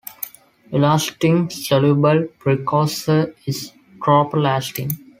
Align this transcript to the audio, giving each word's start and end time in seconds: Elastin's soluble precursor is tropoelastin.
Elastin's 0.71 1.67
soluble 1.67 2.23
precursor 2.39 3.35
is 3.45 3.71
tropoelastin. 4.01 4.89